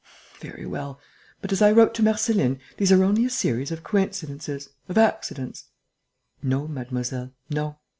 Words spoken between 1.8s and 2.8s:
to Marceline,